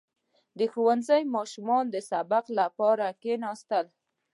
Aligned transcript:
•د 0.57 0.59
ښوونځي 0.71 1.21
ماشومانو 1.35 1.91
د 1.93 1.95
سبق 2.09 2.45
لپاره 2.59 3.05
کښېناستل. 3.21 3.85